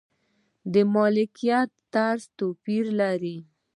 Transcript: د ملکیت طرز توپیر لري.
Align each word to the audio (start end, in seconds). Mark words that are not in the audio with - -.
د 0.73 0.75
ملکیت 0.93 1.71
طرز 1.93 2.23
توپیر 2.37 2.85
لري. 2.99 3.37